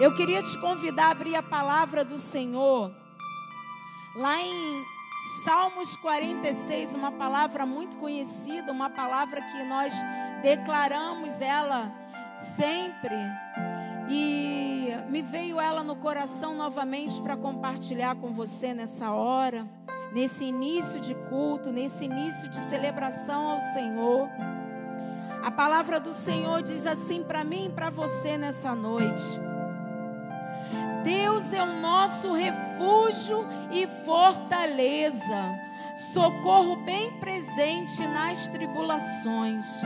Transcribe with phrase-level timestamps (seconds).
[0.00, 2.90] Eu queria te convidar a abrir a palavra do Senhor
[4.16, 4.84] lá em
[5.44, 9.94] Salmos 46, uma palavra muito conhecida, uma palavra que nós
[10.42, 11.92] declaramos ela
[12.34, 13.14] sempre.
[14.10, 19.66] E me veio ela no coração novamente para compartilhar com você nessa hora,
[20.12, 24.28] nesse início de culto, nesse início de celebração ao Senhor.
[25.42, 29.53] A palavra do Senhor diz assim para mim e para você nessa noite.
[31.04, 35.54] Deus é o nosso refúgio e fortaleza,
[36.14, 39.82] socorro bem presente nas tribulações.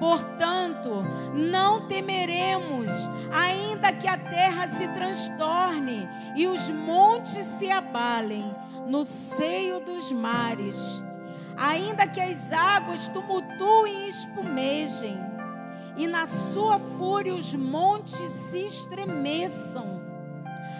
[0.00, 8.52] Portanto, não temeremos, ainda que a terra se transtorne e os montes se abalem
[8.88, 11.04] no seio dos mares,
[11.56, 15.16] ainda que as águas tumultuem e espumejem,
[15.96, 20.01] e na sua fúria os montes se estremeçam.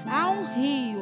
[0.06, 1.01] Há um rio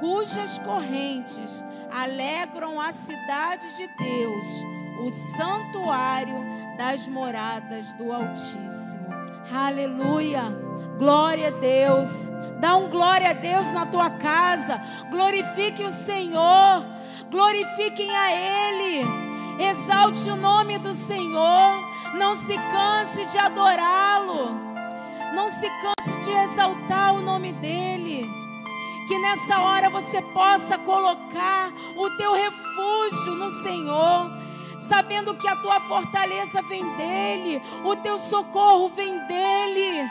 [0.00, 4.64] cujas correntes alegram a cidade de Deus,
[5.00, 6.44] o santuário
[6.76, 9.06] das moradas do Altíssimo.
[9.52, 10.72] Aleluia!
[10.98, 12.30] Glória a Deus.
[12.60, 14.80] Dá um glória a Deus na tua casa.
[15.10, 16.84] Glorifique o Senhor.
[17.30, 19.04] Glorifiquem a Ele.
[19.58, 21.74] Exalte o nome do Senhor.
[22.14, 24.50] Não se canse de adorá-lo.
[25.34, 28.41] Não se canse de exaltar o nome dEle.
[29.12, 34.30] Que nessa hora você possa colocar o teu refúgio no Senhor
[34.78, 40.10] sabendo que a tua fortaleza vem dele, o teu socorro vem dele.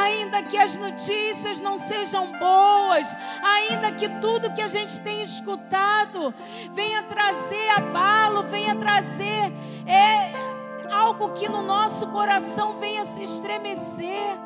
[0.00, 6.32] Ainda que as notícias não sejam boas, ainda que tudo que a gente tem escutado
[6.72, 9.52] venha trazer abalo, venha trazer
[9.88, 10.30] é,
[10.94, 14.38] algo que no nosso coração venha se estremecer,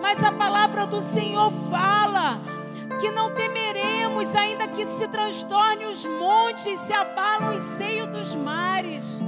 [0.00, 2.40] mas a palavra do Senhor fala
[3.02, 9.20] que não temeremos, ainda que se transtorne os montes, se abalam os seios dos mares,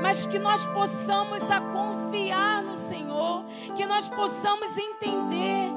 [0.00, 3.44] mas que nós possamos a confiar no Senhor,
[3.76, 5.68] que nós possamos entender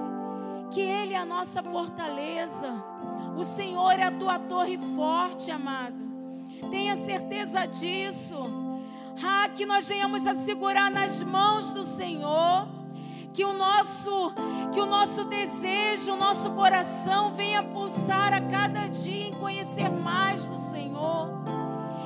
[0.69, 2.72] que Ele é a nossa fortaleza,
[3.35, 5.97] o Senhor é a tua torre forte, amado.
[6.69, 8.38] Tenha certeza disso.
[9.24, 12.68] Ah, que nós venhamos a segurar nas mãos do Senhor
[13.35, 14.31] que o nosso
[14.72, 20.47] que o nosso desejo, o nosso coração venha pulsar a cada dia em conhecer mais
[20.47, 21.29] do Senhor,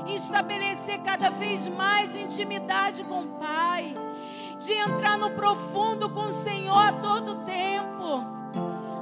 [0.08, 3.94] em estabelecer cada vez mais intimidade com o Pai,
[4.60, 8.26] de entrar no profundo com o Senhor a todo tempo.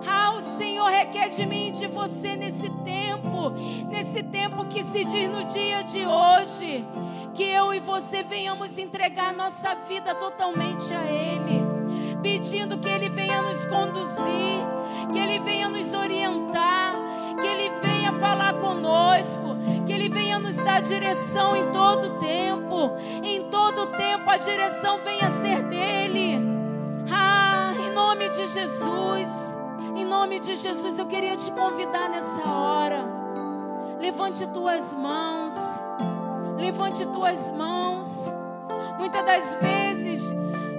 [0.05, 3.51] Ah, o Senhor requer de mim e de você nesse tempo,
[3.89, 6.85] nesse tempo que se diz no dia de hoje,
[7.33, 11.66] que eu e você venhamos entregar nossa vida totalmente a Ele
[13.57, 14.62] nos conduzir,
[15.12, 16.94] que Ele venha nos orientar,
[17.41, 22.91] que Ele venha falar conosco, que Ele venha nos dar direção em todo tempo.
[23.23, 26.40] Em todo tempo a direção venha ser dEle.
[27.12, 29.57] Ah, em nome de Jesus,
[29.95, 33.07] em nome de Jesus, eu queria te convidar nessa hora.
[34.00, 35.56] Levante tuas mãos,
[36.57, 38.31] levante tuas mãos.
[39.00, 40.35] Muitas das vezes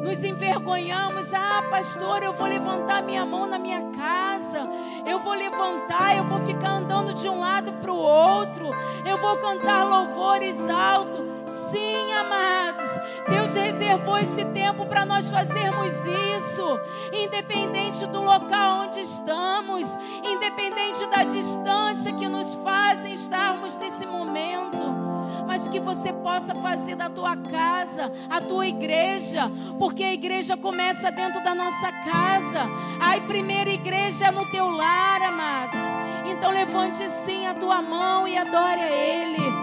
[0.09, 1.35] nos envergonhamos.
[1.35, 4.67] Ah, pastor, eu vou levantar minha mão na minha casa.
[5.07, 8.71] Eu vou levantar, eu vou ficar andando de um lado para o outro.
[9.05, 11.21] Eu vou cantar louvores altos.
[11.45, 12.91] Sim, amados,
[13.29, 15.93] Deus reservou esse tempo para nós fazermos
[16.37, 16.81] isso,
[17.11, 24.88] independente do local onde estamos, independente da distância que nos fazem estarmos nesse momento
[25.59, 31.11] mas que você possa fazer da tua casa a tua igreja, porque a igreja começa
[31.11, 32.71] dentro da nossa casa.
[33.01, 35.81] A primeira igreja é no teu lar, amados.
[36.31, 39.58] Então levante sim a tua mão e adore a Ele.